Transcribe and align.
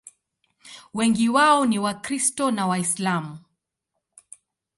Wengi 0.93 1.29
wao 1.29 1.65
ni 1.65 1.79
Wakristo 1.79 2.51
na 2.51 2.67
Waislamu. 2.67 3.39